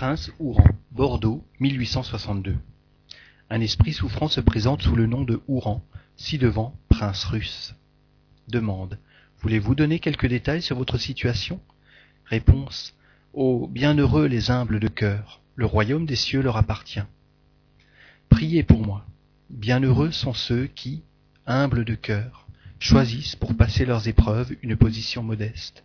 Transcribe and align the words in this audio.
Prince 0.00 0.32
Ouran, 0.38 0.64
Bordeaux, 0.92 1.44
1862. 1.58 2.56
Un 3.50 3.60
esprit 3.60 3.92
souffrant 3.92 4.28
se 4.28 4.40
présente 4.40 4.80
sous 4.80 4.96
le 4.96 5.04
nom 5.04 5.24
de 5.24 5.42
Ouran, 5.46 5.84
ci-devant 6.16 6.74
prince 6.88 7.22
russe. 7.24 7.74
Demande. 8.48 8.98
Voulez-vous 9.42 9.74
donner 9.74 9.98
quelques 9.98 10.26
détails 10.26 10.62
sur 10.62 10.78
votre 10.78 10.96
situation? 10.96 11.60
Réponse. 12.24 12.94
Ô 13.34 13.66
bienheureux 13.66 14.24
les 14.24 14.50
humbles 14.50 14.80
de 14.80 14.88
cœur, 14.88 15.42
le 15.54 15.66
royaume 15.66 16.06
des 16.06 16.16
cieux 16.16 16.40
leur 16.40 16.56
appartient. 16.56 17.04
Priez 18.30 18.62
pour 18.62 18.80
moi. 18.80 19.04
Bienheureux 19.50 20.12
sont 20.12 20.32
ceux 20.32 20.64
qui, 20.64 21.02
humbles 21.44 21.84
de 21.84 21.94
cœur, 21.94 22.46
choisissent 22.78 23.36
pour 23.36 23.54
passer 23.54 23.84
leurs 23.84 24.08
épreuves 24.08 24.56
une 24.62 24.78
position 24.78 25.22
modeste. 25.22 25.84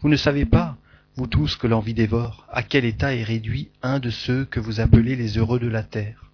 Vous 0.00 0.10
ne 0.10 0.16
savez 0.16 0.44
pas, 0.44 0.76
vous 1.18 1.26
tous 1.26 1.56
que 1.56 1.66
l'envie 1.66 1.94
dévore, 1.94 2.46
à 2.48 2.62
quel 2.62 2.84
état 2.84 3.12
est 3.12 3.24
réduit 3.24 3.70
un 3.82 3.98
de 3.98 4.08
ceux 4.08 4.44
que 4.44 4.60
vous 4.60 4.78
appelez 4.78 5.16
les 5.16 5.36
heureux 5.36 5.58
de 5.58 5.66
la 5.66 5.82
terre? 5.82 6.30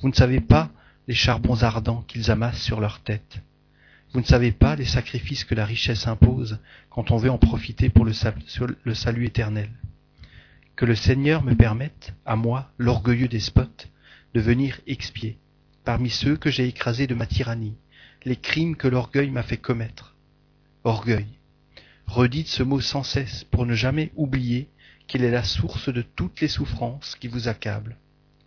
Vous 0.00 0.08
ne 0.08 0.14
savez 0.14 0.38
pas 0.38 0.70
les 1.08 1.14
charbons 1.14 1.64
ardents 1.64 2.04
qu'ils 2.06 2.30
amassent 2.30 2.62
sur 2.62 2.78
leur 2.80 3.00
tête. 3.00 3.40
Vous 4.12 4.20
ne 4.20 4.24
savez 4.24 4.52
pas 4.52 4.76
les 4.76 4.84
sacrifices 4.84 5.42
que 5.42 5.56
la 5.56 5.66
richesse 5.66 6.06
impose 6.06 6.60
quand 6.90 7.10
on 7.10 7.16
veut 7.16 7.28
en 7.28 7.38
profiter 7.38 7.88
pour 7.88 8.04
le, 8.04 8.12
salut 8.94 9.26
éternel. 9.26 9.70
Que 10.76 10.84
le 10.84 10.94
Seigneur 10.94 11.42
me 11.42 11.56
permette, 11.56 12.14
à 12.24 12.36
moi, 12.36 12.70
l'orgueilleux 12.78 13.26
despote, 13.26 13.88
de 14.34 14.40
venir 14.40 14.80
expier, 14.86 15.38
parmi 15.84 16.08
ceux 16.08 16.36
que 16.36 16.52
j'ai 16.52 16.68
écrasés 16.68 17.08
de 17.08 17.16
ma 17.16 17.26
tyrannie, 17.26 17.74
les 18.24 18.36
crimes 18.36 18.76
que 18.76 18.86
l'orgueil 18.86 19.30
m'a 19.30 19.42
fait 19.42 19.56
commettre. 19.56 20.14
Orgueil. 20.84 21.39
Redites 22.10 22.48
ce 22.48 22.64
mot 22.64 22.80
sans 22.80 23.04
cesse 23.04 23.44
pour 23.44 23.66
ne 23.66 23.74
jamais 23.74 24.10
oublier 24.16 24.68
qu'il 25.06 25.22
est 25.22 25.30
la 25.30 25.44
source 25.44 25.92
de 25.92 26.02
toutes 26.02 26.40
les 26.40 26.48
souffrances 26.48 27.14
qui 27.14 27.28
vous 27.28 27.46
accablent. 27.46 27.96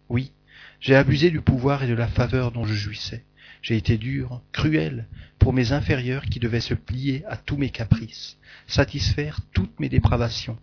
Oui, 0.10 0.34
j'ai 0.82 0.96
abusé 0.96 1.32
du 1.32 1.40
pouvoir 1.40 1.82
et 1.82 1.88
de 1.88 1.94
la 1.94 2.10
faveur 2.10 2.52
dont 2.52 2.66
je 2.66 2.74
jouissais. 2.74 3.24
J'ai 3.62 3.78
été 3.78 3.98
dur, 3.98 4.42
cruel, 4.52 5.08
pour 5.40 5.54
mes 5.54 5.72
inférieurs 5.72 6.26
qui 6.26 6.42
devaient 6.42 6.60
se 6.60 6.74
plier 6.74 7.24
à 7.26 7.38
tous 7.38 7.56
mes 7.56 7.70
caprices, 7.70 8.38
satisfaire 8.68 9.40
toutes 9.54 9.80
mes 9.80 9.88
dépravations. 9.88 10.60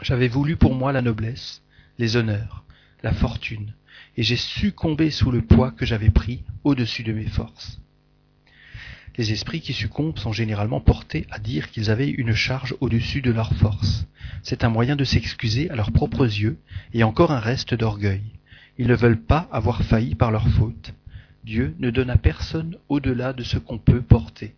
J'avais 0.00 0.28
voulu 0.28 0.54
pour 0.54 0.76
moi 0.76 0.92
la 0.92 1.02
noblesse, 1.02 1.60
les 1.98 2.16
honneurs, 2.16 2.64
la 3.02 3.12
fortune, 3.12 3.74
et 4.16 4.22
j'ai 4.22 4.36
succombé 4.36 5.10
sous 5.10 5.32
le 5.32 5.42
poids 5.42 5.72
que 5.72 5.84
j'avais 5.84 6.10
pris 6.10 6.44
au-dessus 6.62 7.02
de 7.02 7.12
mes 7.12 7.26
forces. 7.26 7.80
Les 9.18 9.32
esprits 9.32 9.62
qui 9.62 9.72
succombent 9.72 10.18
sont 10.18 10.32
généralement 10.32 10.80
portés 10.80 11.26
à 11.30 11.38
dire 11.38 11.70
qu'ils 11.70 11.90
avaient 11.90 12.10
une 12.10 12.34
charge 12.34 12.74
au-dessus 12.80 13.22
de 13.22 13.30
leurs 13.30 13.54
forces. 13.54 14.06
C'est 14.42 14.62
un 14.62 14.68
moyen 14.68 14.94
de 14.94 15.04
s'excuser 15.04 15.70
à 15.70 15.76
leurs 15.76 15.92
propres 15.92 16.24
yeux 16.24 16.58
et 16.92 17.02
encore 17.02 17.32
un 17.32 17.40
reste 17.40 17.72
d'orgueil. 17.72 18.22
Ils 18.78 18.88
ne 18.88 18.94
veulent 18.94 19.20
pas 19.20 19.48
avoir 19.50 19.82
failli 19.82 20.14
par 20.14 20.30
leur 20.30 20.46
faute. 20.48 20.92
Dieu 21.44 21.74
ne 21.78 21.90
donne 21.90 22.10
à 22.10 22.18
personne 22.18 22.76
au-delà 22.88 23.32
de 23.32 23.42
ce 23.42 23.56
qu'on 23.56 23.78
peut 23.78 24.02
porter. 24.02 24.54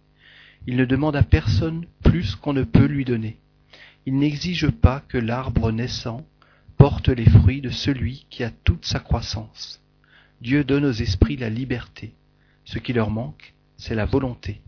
Il 0.66 0.76
ne 0.76 0.84
demande 0.84 1.14
à 1.14 1.22
personne 1.22 1.86
plus 2.02 2.34
qu'on 2.34 2.52
ne 2.52 2.64
peut 2.64 2.86
lui 2.86 3.04
donner. 3.04 3.38
Il 4.06 4.16
n'exige 4.18 4.70
pas 4.70 5.04
que 5.06 5.18
l'arbre 5.18 5.70
naissant 5.70 6.26
porte 6.78 7.08
les 7.08 7.28
fruits 7.28 7.60
de 7.60 7.70
celui 7.70 8.26
qui 8.30 8.42
a 8.42 8.50
toute 8.64 8.84
sa 8.84 8.98
croissance. 8.98 9.80
Dieu 10.40 10.64
donne 10.64 10.84
aux 10.84 10.92
esprits 10.92 11.36
la 11.36 11.50
liberté. 11.50 12.12
Ce 12.64 12.78
qui 12.78 12.92
leur 12.92 13.10
manque, 13.10 13.54
c'est 13.78 13.94
la 13.94 14.04
volonté. 14.04 14.60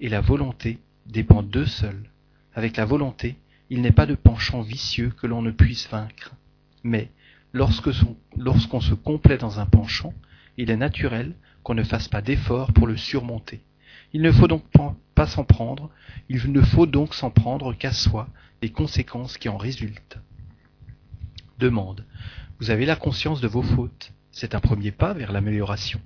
Et 0.00 0.08
la 0.08 0.20
volonté 0.20 0.78
dépend 1.06 1.42
d'eux 1.42 1.66
seuls. 1.66 2.10
Avec 2.54 2.76
la 2.76 2.84
volonté, 2.84 3.36
il 3.70 3.80
n'est 3.80 3.92
pas 3.92 4.04
de 4.04 4.14
penchant 4.14 4.60
vicieux 4.60 5.12
que 5.16 5.26
l'on 5.26 5.40
ne 5.40 5.52
puisse 5.52 5.88
vaincre. 5.88 6.34
Mais, 6.82 7.10
lorsqu'on 7.52 8.80
se 8.80 8.94
complaît 8.94 9.38
dans 9.38 9.60
un 9.60 9.66
penchant, 9.66 10.12
il 10.58 10.70
est 10.70 10.76
naturel 10.76 11.34
qu'on 11.62 11.74
ne 11.74 11.84
fasse 11.84 12.08
pas 12.08 12.20
d'effort 12.20 12.72
pour 12.72 12.86
le 12.86 12.96
surmonter. 12.96 13.60
Il 14.12 14.20
ne 14.20 14.32
faut 14.32 14.48
donc 14.48 14.64
pas 15.14 15.26
s'en 15.26 15.44
prendre, 15.44 15.90
il 16.28 16.52
ne 16.52 16.60
faut 16.60 16.86
donc 16.86 17.14
s'en 17.14 17.30
prendre 17.30 17.72
qu'à 17.72 17.92
soi 17.92 18.28
les 18.60 18.70
conséquences 18.70 19.38
qui 19.38 19.48
en 19.48 19.56
résultent. 19.56 20.18
Demande. 21.58 22.04
Vous 22.58 22.70
avez 22.70 22.84
la 22.86 22.96
conscience 22.96 23.40
de 23.40 23.48
vos 23.48 23.62
fautes. 23.62 24.12
C'est 24.32 24.54
un 24.54 24.60
premier 24.60 24.90
pas 24.90 25.14
vers 25.14 25.32
l'amélioration. 25.32 26.00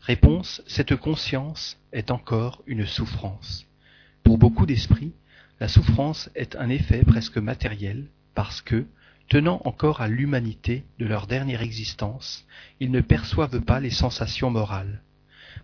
Réponse, 0.00 0.62
cette 0.66 0.96
conscience 0.96 1.78
est 1.92 2.10
encore 2.10 2.62
une 2.66 2.86
souffrance. 2.86 3.66
Pour 4.22 4.38
beaucoup 4.38 4.66
d'esprits, 4.66 5.12
la 5.60 5.68
souffrance 5.68 6.30
est 6.34 6.56
un 6.56 6.68
effet 6.68 7.04
presque 7.04 7.38
matériel 7.38 8.06
parce 8.34 8.62
que, 8.62 8.86
tenant 9.28 9.60
encore 9.64 10.00
à 10.00 10.08
l'humanité 10.08 10.84
de 10.98 11.06
leur 11.06 11.26
dernière 11.26 11.62
existence, 11.62 12.46
ils 12.80 12.90
ne 12.90 13.00
perçoivent 13.00 13.60
pas 13.60 13.80
les 13.80 13.90
sensations 13.90 14.50
morales. 14.50 15.02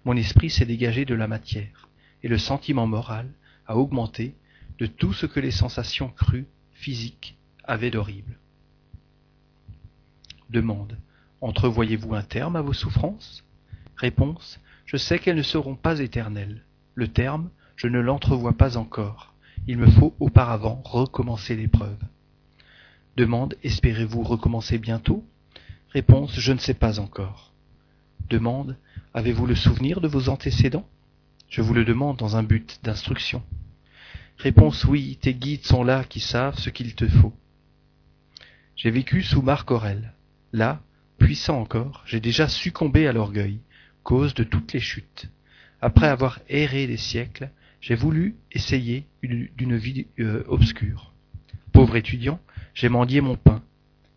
Mon 0.04 0.16
esprit 0.16 0.50
s'est 0.50 0.66
dégagé 0.66 1.04
de 1.04 1.14
la 1.14 1.28
matière, 1.28 1.88
et 2.22 2.28
le 2.28 2.38
sentiment 2.38 2.86
moral 2.86 3.28
a 3.66 3.76
augmenté 3.76 4.34
de 4.78 4.86
tout 4.86 5.12
ce 5.12 5.26
que 5.26 5.40
les 5.40 5.52
sensations 5.52 6.08
crues, 6.08 6.46
physiques, 6.72 7.36
avaient 7.62 7.90
d'horrible. 7.90 8.38
Demande. 10.50 10.98
Entrevoyez-vous 11.40 12.14
un 12.14 12.22
terme 12.22 12.56
à 12.56 12.62
vos 12.62 12.72
souffrances? 12.72 13.44
Réponse. 13.96 14.60
Je 14.86 14.96
sais 14.96 15.18
qu'elles 15.18 15.36
ne 15.36 15.42
seront 15.42 15.76
pas 15.76 16.00
éternelles. 16.00 16.62
Le 16.94 17.08
terme, 17.08 17.50
je 17.76 17.88
ne 17.88 18.00
l'entrevois 18.00 18.52
pas 18.52 18.76
encore. 18.76 19.34
Il 19.66 19.78
me 19.78 19.90
faut 19.90 20.14
auparavant 20.20 20.82
recommencer 20.84 21.56
l'épreuve. 21.56 21.98
Demande. 23.16 23.56
Espérez-vous 23.62 24.22
recommencer 24.22 24.78
bientôt? 24.78 25.24
Réponse. 25.90 26.38
Je 26.38 26.52
ne 26.52 26.58
sais 26.58 26.74
pas 26.74 27.00
encore. 27.00 27.52
Demande. 28.28 28.76
Avez-vous 29.14 29.46
le 29.46 29.54
souvenir 29.54 30.00
de 30.00 30.08
vos 30.08 30.28
antécédents? 30.28 30.88
Je 31.48 31.62
vous 31.62 31.74
le 31.74 31.84
demande 31.84 32.16
dans 32.16 32.36
un 32.36 32.42
but 32.42 32.80
d'instruction. 32.82 33.42
Réponse. 34.38 34.84
Oui, 34.84 35.18
tes 35.20 35.34
guides 35.34 35.64
sont 35.64 35.84
là 35.84 36.04
qui 36.04 36.20
savent 36.20 36.58
ce 36.58 36.70
qu'il 36.70 36.94
te 36.94 37.08
faut. 37.08 37.32
J'ai 38.76 38.90
vécu 38.90 39.22
sous 39.22 39.40
Marc 39.40 39.70
Aurel. 39.70 40.12
Là, 40.52 40.80
puissant 41.18 41.60
encore, 41.60 42.02
j'ai 42.06 42.20
déjà 42.20 42.48
succombé 42.48 43.06
à 43.06 43.12
l'orgueil, 43.12 43.60
cause 44.04 44.34
de 44.34 44.44
toutes 44.44 44.72
les 44.72 44.80
chutes. 44.80 45.30
Après 45.80 46.06
avoir 46.06 46.38
erré 46.48 46.86
des 46.86 46.96
siècles, 46.96 47.50
j'ai 47.80 47.96
voulu 47.96 48.36
essayer 48.52 49.06
d'une 49.22 49.76
vie 49.76 50.06
euh, 50.20 50.44
obscure. 50.46 51.12
Pauvre 51.72 51.96
étudiant, 51.96 52.40
j'ai 52.72 52.88
mendié 52.88 53.20
mon 53.20 53.36
pain, 53.36 53.62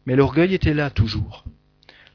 mais 0.06 0.16
l'orgueil 0.16 0.54
était 0.54 0.74
là 0.74 0.90
toujours. 0.90 1.44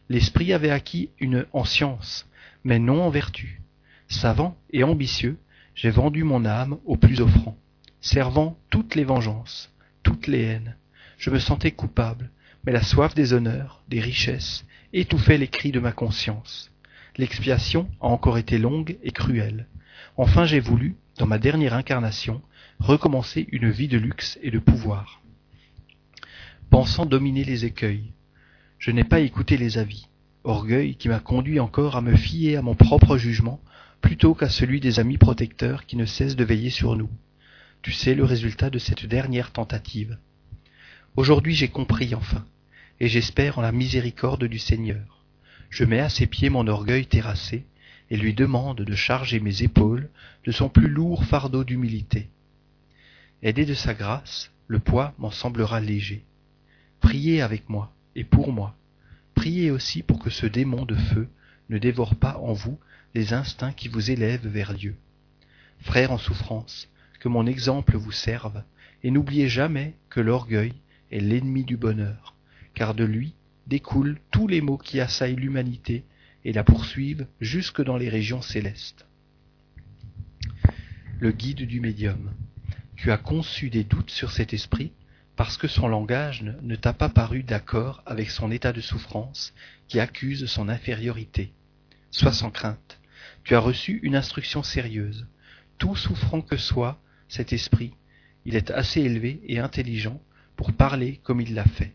L'esprit 0.09 0.53
avait 0.53 0.71
acquis 0.71 1.11
une 1.19 1.47
en 1.53 1.65
science, 1.65 2.29
mais 2.65 2.79
non 2.79 3.03
en 3.03 3.11
vertu. 3.11 3.61
Savant 4.09 4.57
et 4.73 4.85
ambitieux, 4.85 5.39
j'ai 5.75 5.91
vendu 5.91 6.23
mon 6.25 6.45
âme 6.45 6.79
au 6.85 6.97
plus 6.97 7.21
offrant, 7.21 7.57
servant 8.01 8.59
toutes 8.71 8.95
les 8.95 9.05
vengeances, 9.05 9.73
toutes 10.03 10.27
les 10.27 10.43
haines. 10.43 10.77
Je 11.19 11.31
me 11.31 11.39
sentais 11.39 11.73
coupable, 11.73 12.31
mais 12.65 12.73
la 12.73 12.83
soif 12.83 13.15
des 13.15 13.33
honneurs, 13.33 13.83
des 13.89 14.01
richesses, 14.01 14.65
étouffait 14.93 15.39
les 15.39 15.49
cris 15.49 15.73
de 15.73 15.81
ma 15.81 15.93
conscience. 15.93 16.72
L'expiation 17.19 17.91
a 18.01 18.07
encore 18.07 18.39
été 18.39 18.57
longue 18.57 18.97
et 19.03 19.11
cruelle. 19.11 19.67
Enfin 20.17 20.47
j'ai 20.47 20.61
voulu, 20.61 20.97
dans 21.19 21.27
ma 21.27 21.39
dernière 21.39 21.75
incarnation, 21.75 22.41
recommencer 22.79 23.47
une 23.53 23.71
vie 23.71 23.89
de 23.89 23.99
luxe 23.99 24.39
et 24.43 24.51
de 24.51 24.59
pouvoir. 24.59 25.21
Pensant 26.71 27.05
dominer 27.05 27.45
les 27.45 27.67
écueils, 27.67 28.13
je 28.79 28.91
n'ai 28.91 29.05
pas 29.05 29.21
écouté 29.21 29.59
les 29.59 29.77
avis, 29.77 30.09
orgueil 30.43 30.97
qui 30.97 31.11
m'a 31.11 31.21
conduit 31.21 31.61
encore 31.61 31.97
à 31.97 32.01
me 32.01 32.17
fier 32.17 32.57
à 32.57 32.63
mon 32.63 32.75
propre 32.75 33.19
jugement 33.19 33.61
plutôt 34.01 34.35
qu'à 34.35 34.49
celui 34.49 34.81
des 34.81 34.99
amis 34.99 35.19
protecteurs 35.19 35.85
qui 35.85 35.97
ne 35.97 36.07
cessent 36.07 36.35
de 36.35 36.45
veiller 36.45 36.71
sur 36.71 36.97
nous. 36.97 37.11
Tu 37.83 37.93
sais 37.93 38.15
le 38.15 38.25
résultat 38.25 38.71
de 38.71 38.79
cette 38.79 39.05
dernière 39.05 39.53
tentative. 39.53 40.17
Aujourd'hui 41.17 41.55
j'ai 41.55 41.69
compris 41.69 42.15
enfin, 42.15 42.47
et 43.01 43.09
j'espère 43.09 43.59
en 43.59 43.63
la 43.63 43.71
miséricorde 43.71 44.45
du 44.45 44.59
Seigneur 44.59 45.22
je 45.73 45.85
mets 45.85 46.01
à 46.01 46.11
ses 46.11 46.27
pieds 46.27 46.51
mon 46.51 46.67
orgueil 46.67 47.07
terrassé, 47.07 47.65
et 48.11 48.19
lui 48.19 48.35
demande 48.35 48.83
de 48.83 48.95
charger 48.95 49.41
mes 49.41 49.63
épaules 49.63 50.11
de 50.45 50.53
son 50.53 50.69
plus 50.69 50.87
lourd 50.87 51.25
fardeau 51.25 51.65
d'humilité. 51.65 52.29
Aidé 53.43 53.65
de 53.65 53.73
sa 53.73 53.95
grâce, 53.95 54.53
le 54.67 54.81
poids 54.81 55.15
m'en 55.19 55.31
semblera 55.31 55.81
léger. 55.81 56.25
Priez 57.01 57.41
avec 57.41 57.71
moi 57.71 57.91
et 58.15 58.23
pour 58.23 58.53
moi. 58.53 58.77
Priez 59.35 59.71
aussi 59.71 60.03
pour 60.03 60.19
que 60.19 60.29
ce 60.29 60.45
démon 60.45 60.85
de 60.85 60.95
feu 60.95 61.27
ne 61.71 61.79
dévore 61.79 62.17
pas 62.17 62.37
en 62.37 62.53
vous 62.53 62.79
les 63.15 63.33
instincts 63.33 63.73
qui 63.73 63.89
vous 63.89 64.11
élèvent 64.11 64.47
vers 64.47 64.75
Dieu. 64.75 64.95
Frères 65.81 66.13
en 66.13 66.19
souffrance, 66.19 66.91
que 67.19 67.29
mon 67.29 67.47
exemple 67.47 67.97
vous 67.97 68.13
serve, 68.13 68.63
et 69.03 69.11
n'oubliez 69.11 69.49
jamais 69.49 69.95
que 70.11 70.21
l'orgueil 70.21 70.75
est 71.11 71.21
l'ennemi 71.21 71.65
du 71.65 71.79
bonheur, 71.79 72.35
car 72.75 72.95
de 72.95 73.05
lui 73.05 73.33
découlent 73.67 74.19
tous 74.31 74.49
les 74.49 74.61
maux 74.61 74.79
qui 74.79 75.01
assaillent 75.01 75.37
l'humanité 75.37 76.05
et 76.45 76.53
la 76.53 76.65
poursuivent 76.65 77.27
jusque 77.41 77.83
dans 77.83 77.97
les 77.97 78.09
régions 78.09 78.43
célestes. 78.43 79.07
Le 81.19 81.31
guide 81.31 81.67
du 81.67 81.81
médium. 81.81 82.33
Tu 82.97 83.13
as 83.13 83.19
conçu 83.19 83.71
des 83.71 83.85
doutes 83.85 84.11
sur 84.11 84.33
cet 84.33 84.53
esprit 84.53 84.93
parce 85.37 85.57
que 85.57 85.69
son 85.69 85.89
langage 85.89 86.43
ne, 86.43 86.77
t'a 86.77 86.93
pas 86.93 87.09
paru 87.09 87.43
d'accord 87.43 88.03
avec 88.07 88.31
son 88.31 88.51
état 88.51 88.73
de 88.73 88.81
souffrance 88.81 89.55
qui 89.89 89.99
accuse 89.99 90.47
son 90.47 90.69
infériorité. 90.69 91.53
Sois 92.11 92.33
sans 92.33 92.51
crainte. 92.51 93.01
Tu 93.45 93.55
as 93.55 93.61
reçu 93.61 93.99
une 94.03 94.17
instruction 94.17 94.63
sérieuse. 94.63 95.27
Tout 95.79 95.97
souffrant 95.97 96.43
que 96.43 96.57
soit 96.57 97.01
cet 97.29 97.53
esprit, 97.53 97.95
il 98.45 98.57
est 98.57 98.71
assez 98.71 99.01
élevé 99.01 99.41
et 99.47 99.59
intelligent 99.59 100.21
pour 100.57 100.73
parler 100.73 101.21
comme 101.23 101.41
il 101.41 101.55
l'a 101.55 101.65
fait. 101.65 101.95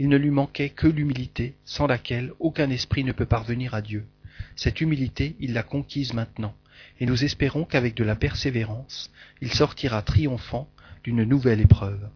Il 0.00 0.08
ne 0.08 0.16
lui 0.16 0.30
manquait 0.30 0.70
que 0.70 0.86
l'humilité, 0.86 1.56
sans 1.64 1.86
laquelle 1.86 2.32
aucun 2.38 2.70
esprit 2.70 3.02
ne 3.02 3.12
peut 3.12 3.26
parvenir 3.26 3.74
à 3.74 3.82
Dieu. 3.82 4.06
Cette 4.54 4.80
humilité, 4.80 5.34
il 5.40 5.52
l'a 5.52 5.64
conquise 5.64 6.14
maintenant, 6.14 6.54
et 7.00 7.06
nous 7.06 7.24
espérons 7.24 7.64
qu'avec 7.64 7.94
de 7.94 8.04
la 8.04 8.14
persévérance, 8.14 9.10
il 9.40 9.52
sortira 9.52 10.02
triomphant 10.02 10.68
d'une 11.02 11.24
nouvelle 11.24 11.60
épreuve. 11.60 12.08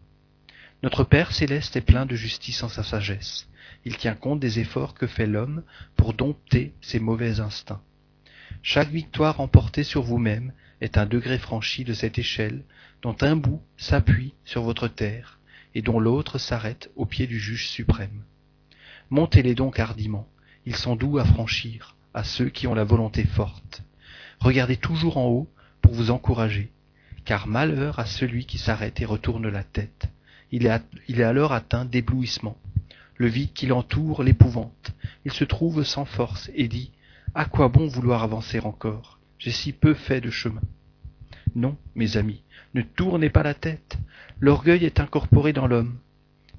Notre 0.81 1.03
Père 1.03 1.31
céleste 1.31 1.75
est 1.75 1.81
plein 1.81 2.05
de 2.05 2.15
justice 2.15 2.63
en 2.63 2.69
sa 2.69 2.83
sagesse. 2.83 3.47
Il 3.85 3.97
tient 3.97 4.15
compte 4.15 4.39
des 4.39 4.59
efforts 4.59 4.93
que 4.93 5.07
fait 5.07 5.27
l'homme 5.27 5.63
pour 5.95 6.13
dompter 6.13 6.73
ses 6.81 6.99
mauvais 6.99 7.39
instincts. 7.39 7.81
Chaque 8.61 8.89
victoire 8.89 9.37
remportée 9.37 9.83
sur 9.83 10.03
vous-même 10.03 10.53
est 10.79 10.97
un 10.97 11.05
degré 11.05 11.37
franchi 11.37 11.83
de 11.83 11.93
cette 11.93 12.17
échelle 12.17 12.63
dont 13.01 13.15
un 13.21 13.35
bout 13.35 13.61
s'appuie 13.77 14.33
sur 14.45 14.63
votre 14.63 14.87
terre 14.87 15.39
et 15.75 15.81
dont 15.81 15.99
l'autre 15.99 16.37
s'arrête 16.37 16.89
au 16.95 17.05
pied 17.05 17.27
du 17.27 17.39
juge 17.39 17.67
suprême. 17.67 18.23
Montez-les 19.09 19.55
donc 19.55 19.79
hardiment, 19.79 20.27
ils 20.65 20.75
sont 20.75 20.95
doux 20.95 21.17
à 21.17 21.25
franchir, 21.25 21.95
à 22.13 22.23
ceux 22.23 22.49
qui 22.49 22.67
ont 22.67 22.75
la 22.75 22.83
volonté 22.83 23.23
forte. 23.23 23.83
Regardez 24.39 24.77
toujours 24.77 25.17
en 25.17 25.27
haut 25.27 25.49
pour 25.81 25.93
vous 25.93 26.11
encourager, 26.11 26.71
car 27.25 27.47
malheur 27.47 27.99
à 27.99 28.05
celui 28.05 28.45
qui 28.45 28.57
s'arrête 28.57 29.01
et 29.01 29.05
retourne 29.05 29.49
la 29.49 29.63
tête. 29.63 30.09
Il 30.51 30.65
est, 30.65 30.81
il 31.07 31.19
est 31.19 31.25
alors 31.25 31.51
atteint 31.51 31.85
d'éblouissement. 31.85 32.57
Le 33.15 33.27
vide 33.27 33.53
qui 33.53 33.67
l'entoure 33.67 34.23
l'épouvante. 34.23 34.93
Il 35.25 35.31
se 35.31 35.43
trouve 35.43 35.83
sans 35.83 36.05
force 36.05 36.49
et 36.55 36.67
dit 36.67 36.91
À 37.35 37.45
quoi 37.45 37.67
bon 37.67 37.87
vouloir 37.87 38.23
avancer 38.23 38.59
encore? 38.59 39.19
J'ai 39.39 39.51
si 39.51 39.73
peu 39.73 39.93
fait 39.93 40.21
de 40.21 40.29
chemin. 40.29 40.61
Non, 41.55 41.77
mes 41.95 42.17
amis, 42.17 42.41
ne 42.73 42.81
tournez 42.81 43.29
pas 43.29 43.43
la 43.43 43.53
tête. 43.53 43.97
L'orgueil 44.39 44.85
est 44.85 44.99
incorporé 44.99 45.53
dans 45.53 45.67
l'homme. 45.67 45.97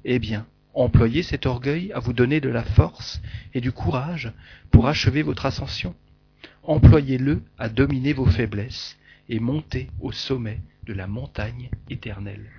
Eh 0.05 0.19
bien, 0.19 0.45
employez 0.73 1.23
cet 1.23 1.45
orgueil 1.45 1.91
à 1.91 1.99
vous 1.99 2.13
donner 2.13 2.39
de 2.39 2.49
la 2.49 2.63
force 2.63 3.21
et 3.53 3.61
du 3.61 3.71
courage 3.71 4.31
pour 4.71 4.87
achever 4.87 5.21
votre 5.21 5.45
ascension. 5.45 5.95
Employez-le 6.63 7.41
à 7.57 7.69
dominer 7.69 8.13
vos 8.13 8.25
faiblesses 8.25 8.97
et 9.29 9.39
monter 9.39 9.89
au 9.99 10.11
sommet 10.11 10.61
de 10.85 10.93
la 10.93 11.07
montagne 11.07 11.69
éternelle. 11.89 12.49